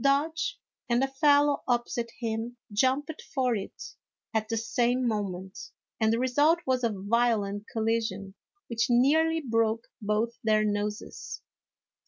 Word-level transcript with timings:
Dodge 0.03 0.59
and 0.89 1.03
a 1.03 1.07
fellow 1.07 1.61
A 1.67 1.73
HALLOWE'EN 1.77 1.77
PARTY. 1.77 1.77
239 1.77 1.77
opposite 1.77 2.11
him 2.25 2.57
jumped 2.75 3.21
for 3.35 3.55
it 3.55 3.83
at 4.33 4.49
the 4.49 4.57
same 4.57 5.07
moment, 5.07 5.69
and 5.99 6.11
the 6.11 6.17
result 6.17 6.57
was 6.65 6.83
a 6.83 6.89
violent 6.89 7.67
collision 7.71 8.33
which 8.65 8.87
nearly 8.89 9.41
broke 9.41 9.87
both 10.01 10.39
their 10.43 10.63
noses. 10.65 11.43